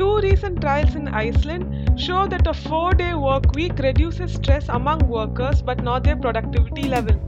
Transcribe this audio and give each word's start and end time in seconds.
Two 0.00 0.16
recent 0.20 0.62
trials 0.62 0.94
in 0.94 1.08
Iceland 1.08 2.00
show 2.00 2.26
that 2.26 2.46
a 2.46 2.54
four 2.54 2.94
day 2.94 3.12
work 3.12 3.52
week 3.54 3.78
reduces 3.80 4.32
stress 4.32 4.70
among 4.70 5.00
workers 5.06 5.60
but 5.60 5.82
not 5.84 6.04
their 6.04 6.16
productivity 6.16 6.84
level. 6.88 7.18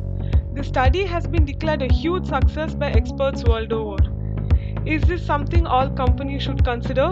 The 0.54 0.64
study 0.64 1.04
has 1.04 1.26
been 1.26 1.44
declared 1.44 1.82
a 1.82 1.92
huge 1.92 2.24
success 2.28 2.74
by 2.74 2.90
experts 2.92 3.44
world 3.44 3.74
over. 3.74 3.98
Is 4.86 5.02
this 5.02 5.22
something 5.22 5.66
all 5.66 5.90
companies 5.90 6.44
should 6.44 6.64
consider? 6.64 7.10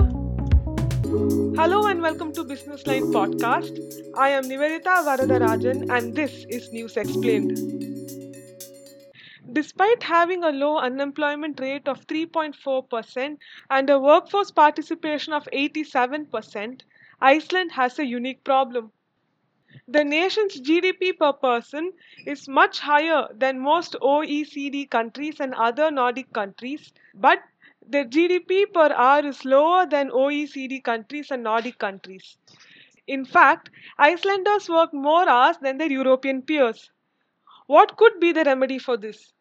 Hello 1.60 1.88
and 1.88 2.00
welcome 2.00 2.32
to 2.32 2.42
Business 2.42 2.86
Line 2.86 3.12
Podcast. 3.12 3.84
I 4.16 4.30
am 4.30 4.44
Nivedita 4.44 4.96
Varadarajan 5.10 5.94
and 5.94 6.14
this 6.14 6.46
is 6.48 6.72
News 6.72 6.96
Explained. 6.96 8.19
Despite 9.52 10.04
having 10.04 10.44
a 10.44 10.50
low 10.52 10.78
unemployment 10.78 11.58
rate 11.60 11.88
of 11.88 12.06
3.4% 12.06 13.38
and 13.68 13.90
a 13.90 13.98
workforce 13.98 14.50
participation 14.50 15.32
of 15.32 15.48
87%, 15.52 16.82
Iceland 17.20 17.72
has 17.72 17.98
a 17.98 18.06
unique 18.06 18.44
problem. 18.44 18.92
The 19.88 20.04
nation's 20.04 20.60
GDP 20.60 21.18
per 21.18 21.32
person 21.32 21.92
is 22.26 22.48
much 22.48 22.80
higher 22.80 23.28
than 23.34 23.58
most 23.58 23.96
OECD 24.00 24.88
countries 24.88 25.40
and 25.40 25.54
other 25.54 25.90
Nordic 25.90 26.32
countries, 26.32 26.92
but 27.14 27.42
their 27.86 28.04
GDP 28.04 28.72
per 28.72 28.92
hour 28.92 29.26
is 29.26 29.44
lower 29.44 29.84
than 29.84 30.10
OECD 30.10 30.80
countries 30.82 31.30
and 31.30 31.42
Nordic 31.42 31.78
countries. 31.78 32.38
In 33.06 33.24
fact, 33.24 33.70
Icelanders 33.98 34.68
work 34.68 34.94
more 34.94 35.28
hours 35.28 35.58
than 35.58 35.78
their 35.78 35.90
European 35.90 36.42
peers. 36.42 36.90
What 37.66 37.96
could 37.96 38.20
be 38.20 38.32
the 38.32 38.44
remedy 38.44 38.78
for 38.78 38.96
this? 38.96 39.32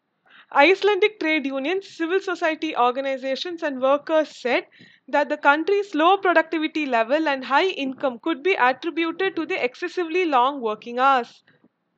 Icelandic 0.52 1.18
trade 1.18 1.44
unions, 1.46 1.88
civil 1.88 2.20
society 2.20 2.76
organizations, 2.76 3.64
and 3.64 3.82
workers 3.82 4.28
said 4.28 4.68
that 5.08 5.28
the 5.28 5.36
country's 5.36 5.92
low 5.92 6.18
productivity 6.18 6.86
level 6.86 7.26
and 7.26 7.44
high 7.44 7.66
income 7.66 8.20
could 8.20 8.44
be 8.44 8.52
attributed 8.52 9.34
to 9.34 9.44
the 9.44 9.60
excessively 9.64 10.24
long 10.24 10.60
working 10.60 11.00
hours. 11.00 11.42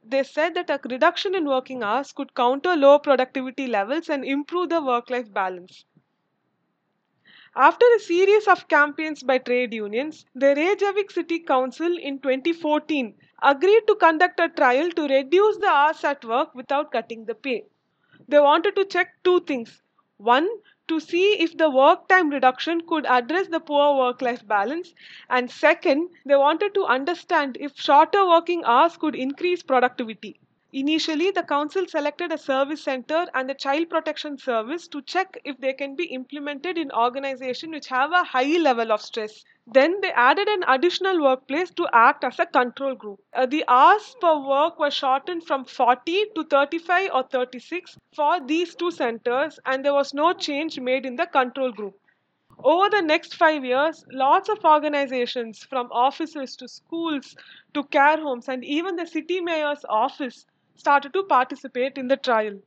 They 0.02 0.22
said 0.22 0.54
that 0.54 0.70
a 0.70 0.80
reduction 0.88 1.34
in 1.34 1.46
working 1.46 1.82
hours 1.82 2.12
could 2.12 2.34
counter 2.34 2.76
low 2.76 2.98
productivity 2.98 3.66
levels 3.66 4.08
and 4.08 4.24
improve 4.24 4.70
the 4.70 4.80
work 4.80 5.10
life 5.10 5.32
balance. 5.32 5.84
After 7.56 7.86
a 7.96 7.98
series 7.98 8.46
of 8.46 8.68
campaigns 8.68 9.22
by 9.22 9.38
trade 9.38 9.72
unions, 9.72 10.26
the 10.34 10.54
Reykjavik 10.54 11.10
City 11.10 11.38
Council 11.38 11.96
in 11.96 12.18
2014 12.18 13.14
agreed 13.42 13.86
to 13.86 13.94
conduct 13.94 14.38
a 14.38 14.50
trial 14.50 14.90
to 14.90 15.08
reduce 15.08 15.56
the 15.56 15.68
hours 15.68 16.04
at 16.04 16.22
work 16.26 16.54
without 16.54 16.92
cutting 16.92 17.24
the 17.24 17.34
pay. 17.34 17.64
They 18.28 18.40
wanted 18.40 18.76
to 18.76 18.84
check 18.84 19.22
two 19.22 19.40
things. 19.40 19.82
One, 20.16 20.48
to 20.88 21.00
see 21.00 21.40
if 21.40 21.56
the 21.56 21.70
work 21.70 22.08
time 22.08 22.30
reduction 22.30 22.80
could 22.86 23.06
address 23.06 23.48
the 23.48 23.60
poor 23.60 23.96
work 23.96 24.22
life 24.22 24.46
balance. 24.46 24.94
And 25.30 25.50
second, 25.50 26.10
they 26.26 26.36
wanted 26.36 26.74
to 26.74 26.84
understand 26.84 27.56
if 27.60 27.76
shorter 27.80 28.26
working 28.26 28.64
hours 28.64 28.96
could 28.96 29.14
increase 29.14 29.62
productivity. 29.62 30.40
Initially, 30.74 31.30
the 31.30 31.42
council 31.42 31.86
selected 31.86 32.32
a 32.32 32.38
service 32.38 32.82
center 32.82 33.26
and 33.34 33.46
the 33.46 33.54
child 33.54 33.90
protection 33.90 34.38
service 34.38 34.88
to 34.88 35.02
check 35.02 35.38
if 35.44 35.58
they 35.58 35.74
can 35.74 35.94
be 35.94 36.06
implemented 36.06 36.78
in 36.78 36.90
organizations 36.92 37.74
which 37.74 37.88
have 37.88 38.10
a 38.10 38.24
high 38.24 38.56
level 38.56 38.90
of 38.90 39.02
stress. 39.02 39.44
Then 39.66 40.00
they 40.00 40.12
added 40.12 40.48
an 40.48 40.64
additional 40.66 41.22
workplace 41.22 41.70
to 41.72 41.86
act 41.92 42.24
as 42.24 42.38
a 42.38 42.46
control 42.46 42.94
group. 42.94 43.20
Uh, 43.34 43.44
the 43.44 43.64
hours 43.68 44.16
per 44.18 44.38
work 44.38 44.78
were 44.78 44.90
shortened 44.90 45.46
from 45.46 45.66
40 45.66 46.24
to 46.34 46.44
35 46.44 47.10
or 47.12 47.22
36 47.24 47.98
for 48.16 48.40
these 48.40 48.74
two 48.74 48.90
centers, 48.90 49.60
and 49.66 49.84
there 49.84 49.92
was 49.92 50.14
no 50.14 50.32
change 50.32 50.80
made 50.80 51.04
in 51.04 51.16
the 51.16 51.26
control 51.26 51.70
group. 51.70 51.98
Over 52.64 52.88
the 52.88 53.02
next 53.02 53.34
five 53.34 53.64
years, 53.64 54.06
lots 54.10 54.48
of 54.48 54.64
organizations, 54.64 55.64
from 55.64 55.90
offices 55.92 56.56
to 56.56 56.68
schools 56.68 57.36
to 57.74 57.84
care 57.84 58.16
homes, 58.16 58.48
and 58.48 58.64
even 58.64 58.96
the 58.96 59.06
city 59.06 59.40
mayor's 59.40 59.84
office, 59.88 60.46
started 60.74 61.12
to 61.14 61.24
participate 61.24 61.98
in 61.98 62.08
the 62.08 62.16
trial. 62.16 62.60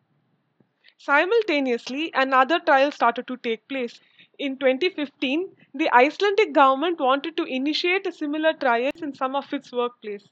Simultaneously, 0.97 2.11
another 2.13 2.59
trial 2.59 2.91
started 2.91 3.27
to 3.27 3.37
take 3.37 3.65
place. 3.69 4.01
In 4.37 4.57
2015, 4.57 5.55
the 5.73 5.89
Icelandic 5.93 6.51
government 6.51 6.99
wanted 6.99 7.37
to 7.37 7.43
initiate 7.43 8.05
a 8.05 8.11
similar 8.11 8.51
trial 8.51 8.91
in 9.01 9.13
some 9.13 9.37
of 9.37 9.53
its 9.53 9.71
workplaces. 9.71 10.27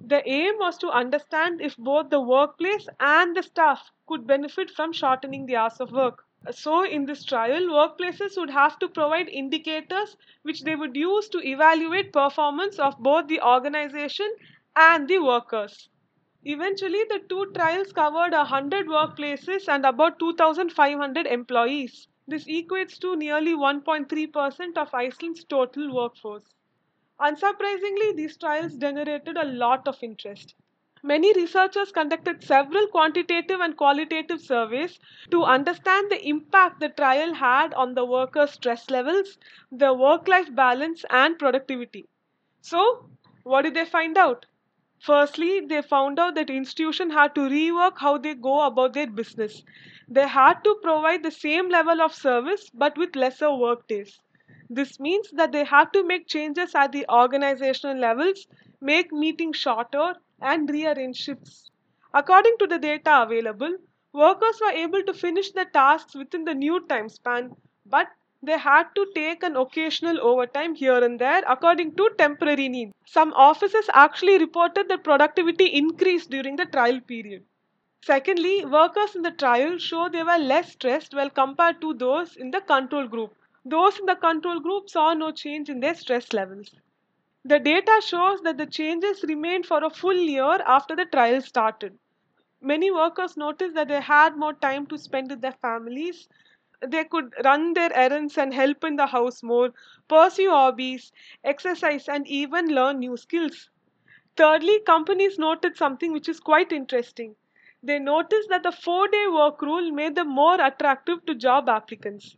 The 0.00 0.22
aim 0.28 0.58
was 0.58 0.78
to 0.78 0.90
understand 0.90 1.60
if 1.60 1.76
both 1.76 2.10
the 2.10 2.20
workplace 2.20 2.88
and 3.00 3.36
the 3.36 3.42
staff 3.42 3.90
could 4.06 4.26
benefit 4.26 4.70
from 4.70 4.92
shortening 4.92 5.46
the 5.46 5.56
hours 5.56 5.80
of 5.80 5.90
work. 5.90 6.24
So, 6.50 6.84
in 6.84 7.06
this 7.06 7.24
trial, 7.24 7.62
workplaces 7.62 8.36
would 8.36 8.50
have 8.50 8.78
to 8.78 8.88
provide 8.88 9.28
indicators 9.28 10.16
which 10.42 10.62
they 10.62 10.76
would 10.76 10.96
use 10.96 11.28
to 11.30 11.38
evaluate 11.46 12.12
performance 12.12 12.78
of 12.78 12.98
both 12.98 13.26
the 13.26 13.40
organization 13.40 14.32
and 14.76 15.08
the 15.08 15.18
workers. 15.18 15.88
Eventually, 16.44 17.02
the 17.04 17.20
two 17.30 17.50
trials 17.54 17.92
covered 17.92 18.32
100 18.32 18.86
workplaces 18.86 19.68
and 19.68 19.86
about 19.86 20.18
2,500 20.18 21.26
employees. 21.26 22.08
This 22.28 22.44
equates 22.44 22.98
to 23.00 23.16
nearly 23.16 23.54
1.3% 23.54 24.76
of 24.76 24.92
Iceland's 24.92 25.44
total 25.44 25.94
workforce. 25.94 26.44
Unsurprisingly, 27.20 28.16
these 28.16 28.36
trials 28.36 28.76
generated 28.76 29.36
a 29.36 29.44
lot 29.44 29.88
of 29.88 30.02
interest. 30.02 30.54
Many 31.02 31.32
researchers 31.34 31.92
conducted 31.92 32.42
several 32.42 32.88
quantitative 32.88 33.60
and 33.60 33.76
qualitative 33.76 34.40
surveys 34.40 34.98
to 35.30 35.44
understand 35.44 36.10
the 36.10 36.26
impact 36.28 36.80
the 36.80 36.88
trial 36.88 37.34
had 37.34 37.72
on 37.74 37.94
the 37.94 38.04
workers' 38.04 38.52
stress 38.52 38.90
levels, 38.90 39.38
their 39.70 39.94
work 39.94 40.28
life 40.28 40.54
balance, 40.54 41.04
and 41.10 41.38
productivity. 41.38 42.08
So, 42.60 43.08
what 43.44 43.62
did 43.62 43.74
they 43.74 43.84
find 43.84 44.18
out? 44.18 44.46
Firstly, 45.00 45.58
they 45.58 45.82
found 45.82 46.20
out 46.20 46.36
that 46.36 46.48
institution 46.48 47.10
had 47.10 47.34
to 47.34 47.40
rework 47.40 47.98
how 47.98 48.18
they 48.18 48.34
go 48.34 48.60
about 48.62 48.92
their 48.92 49.08
business. 49.08 49.64
They 50.08 50.28
had 50.28 50.62
to 50.62 50.76
provide 50.80 51.24
the 51.24 51.32
same 51.32 51.68
level 51.68 52.00
of 52.00 52.14
service 52.14 52.70
but 52.70 52.96
with 52.96 53.16
lesser 53.16 53.52
work 53.52 53.88
days. 53.88 54.20
This 54.68 55.00
means 55.00 55.28
that 55.32 55.50
they 55.50 55.64
had 55.64 55.92
to 55.92 56.04
make 56.04 56.28
changes 56.28 56.72
at 56.76 56.92
the 56.92 57.04
organizational 57.10 57.96
levels, 57.98 58.46
make 58.80 59.10
meetings 59.12 59.56
shorter, 59.56 60.14
and 60.40 60.70
rearrange 60.70 61.16
shifts. 61.16 61.68
According 62.14 62.58
to 62.58 62.68
the 62.68 62.78
data 62.78 63.22
available, 63.22 63.76
workers 64.12 64.60
were 64.60 64.70
able 64.70 65.02
to 65.02 65.12
finish 65.12 65.50
the 65.50 65.64
tasks 65.64 66.14
within 66.14 66.44
the 66.44 66.54
new 66.54 66.86
time 66.86 67.08
span, 67.08 67.56
but 67.84 68.06
they 68.42 68.58
had 68.58 68.94
to 68.94 69.06
take 69.14 69.42
an 69.42 69.56
occasional 69.56 70.20
overtime 70.20 70.74
here 70.74 71.02
and 71.02 71.18
there 71.18 71.42
according 71.46 71.94
to 71.96 72.10
temporary 72.18 72.68
need. 72.68 72.92
Some 73.06 73.32
offices 73.34 73.88
actually 73.94 74.38
reported 74.38 74.88
that 74.88 75.04
productivity 75.04 75.66
increased 75.66 76.30
during 76.30 76.56
the 76.56 76.66
trial 76.66 77.00
period. 77.00 77.44
Secondly, 78.02 78.64
workers 78.64 79.16
in 79.16 79.22
the 79.22 79.30
trial 79.30 79.78
show 79.78 80.08
they 80.08 80.22
were 80.22 80.38
less 80.38 80.72
stressed 80.72 81.14
while 81.14 81.30
compared 81.30 81.80
to 81.80 81.94
those 81.94 82.36
in 82.36 82.50
the 82.50 82.60
control 82.60 83.06
group. 83.06 83.34
Those 83.64 83.98
in 83.98 84.06
the 84.06 84.16
control 84.16 84.60
group 84.60 84.90
saw 84.90 85.14
no 85.14 85.32
change 85.32 85.70
in 85.70 85.80
their 85.80 85.94
stress 85.94 86.32
levels. 86.32 86.74
The 87.44 87.58
data 87.58 88.00
shows 88.02 88.40
that 88.42 88.56
the 88.56 88.66
changes 88.66 89.24
remained 89.24 89.66
for 89.66 89.84
a 89.84 89.90
full 89.90 90.16
year 90.16 90.62
after 90.66 90.96
the 90.96 91.04
trial 91.04 91.42
started. 91.42 91.98
Many 92.62 92.90
workers 92.90 93.36
noticed 93.36 93.74
that 93.74 93.88
they 93.88 94.00
had 94.00 94.36
more 94.36 94.54
time 94.54 94.86
to 94.86 94.98
spend 94.98 95.30
with 95.30 95.40
their 95.42 95.52
families, 95.52 96.28
they 96.86 97.04
could 97.04 97.34
run 97.44 97.74
their 97.74 97.92
errands 97.94 98.38
and 98.38 98.52
help 98.54 98.84
in 98.84 98.96
the 98.96 99.06
house 99.06 99.42
more, 99.42 99.72
pursue 100.08 100.50
hobbies, 100.50 101.12
exercise, 101.44 102.08
and 102.08 102.26
even 102.28 102.68
learn 102.74 102.98
new 103.00 103.16
skills. 103.16 103.70
Thirdly, 104.36 104.80
companies 104.80 105.38
noted 105.38 105.76
something 105.76 106.12
which 106.12 106.28
is 106.28 106.40
quite 106.40 106.72
interesting. 106.72 107.36
They 107.82 107.98
noticed 107.98 108.48
that 108.50 108.62
the 108.64 108.72
four 108.72 109.08
day 109.08 109.26
work 109.28 109.62
rule 109.62 109.90
made 109.92 110.14
them 110.16 110.28
more 110.28 110.60
attractive 110.60 111.24
to 111.26 111.34
job 111.34 111.68
applicants. 111.68 112.36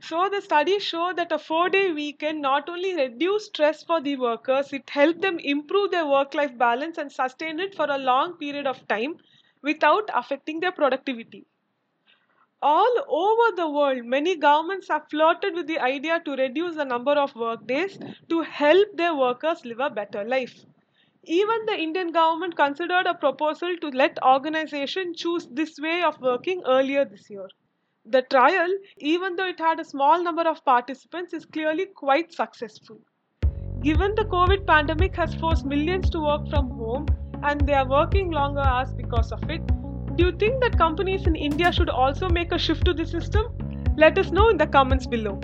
So, 0.00 0.28
the 0.28 0.40
studies 0.40 0.82
show 0.82 1.12
that 1.12 1.30
a 1.30 1.38
four 1.38 1.68
day 1.68 1.92
weekend 1.92 2.40
not 2.42 2.68
only 2.68 2.96
reduced 2.96 3.46
stress 3.54 3.84
for 3.84 4.00
the 4.00 4.16
workers, 4.16 4.72
it 4.72 4.90
helped 4.90 5.20
them 5.20 5.38
improve 5.38 5.92
their 5.92 6.04
work 6.04 6.34
life 6.34 6.58
balance 6.58 6.98
and 6.98 7.12
sustain 7.12 7.60
it 7.60 7.76
for 7.76 7.86
a 7.88 7.96
long 7.98 8.38
period 8.38 8.66
of 8.66 8.88
time 8.88 9.18
without 9.62 10.10
affecting 10.12 10.58
their 10.58 10.72
productivity. 10.72 11.46
All 12.60 12.92
over 13.08 13.54
the 13.54 13.70
world, 13.70 14.04
many 14.04 14.34
governments 14.34 14.88
have 14.88 15.08
flirted 15.08 15.54
with 15.54 15.68
the 15.68 15.78
idea 15.78 16.20
to 16.24 16.32
reduce 16.32 16.74
the 16.74 16.84
number 16.84 17.12
of 17.12 17.36
workdays 17.36 17.98
to 18.28 18.42
help 18.42 18.96
their 18.96 19.14
workers 19.14 19.64
live 19.64 19.78
a 19.78 19.90
better 19.90 20.24
life. 20.24 20.64
Even 21.22 21.66
the 21.66 21.78
Indian 21.78 22.10
government 22.10 22.56
considered 22.56 23.06
a 23.06 23.14
proposal 23.14 23.76
to 23.76 23.88
let 23.90 24.20
organizations 24.24 25.18
choose 25.18 25.46
this 25.52 25.78
way 25.78 26.02
of 26.02 26.20
working 26.20 26.62
earlier 26.66 27.04
this 27.04 27.30
year. 27.30 27.48
The 28.06 28.22
trial, 28.22 28.70
even 28.96 29.36
though 29.36 29.46
it 29.46 29.60
had 29.60 29.78
a 29.78 29.84
small 29.84 30.20
number 30.20 30.42
of 30.42 30.64
participants, 30.64 31.32
is 31.34 31.44
clearly 31.44 31.86
quite 31.86 32.32
successful. 32.32 32.98
Given 33.82 34.16
the 34.16 34.24
COVID 34.24 34.66
pandemic 34.66 35.14
has 35.14 35.32
forced 35.36 35.64
millions 35.64 36.10
to 36.10 36.20
work 36.20 36.48
from 36.48 36.70
home 36.70 37.06
and 37.44 37.60
they 37.60 37.74
are 37.74 37.88
working 37.88 38.32
longer 38.32 38.62
hours 38.62 38.92
because 38.94 39.30
of 39.30 39.48
it, 39.48 39.62
do 40.18 40.24
you 40.24 40.32
think 40.32 40.60
that 40.60 40.76
companies 40.76 41.28
in 41.28 41.36
India 41.36 41.70
should 41.72 41.88
also 41.88 42.28
make 42.28 42.50
a 42.50 42.58
shift 42.58 42.84
to 42.86 42.92
the 42.92 43.06
system? 43.06 43.46
Let 43.96 44.18
us 44.18 44.32
know 44.32 44.48
in 44.48 44.56
the 44.56 44.66
comments 44.66 45.06
below. 45.06 45.40